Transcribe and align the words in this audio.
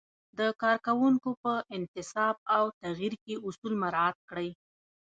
د 0.39 0.41
کارکوونکو 0.61 1.29
په 1.43 1.53
انتصاب 1.77 2.35
او 2.55 2.63
تغیر 2.81 3.13
کې 3.23 3.33
اصول 3.47 3.73
مراعت 3.83 4.17
کړئ. 4.29 4.49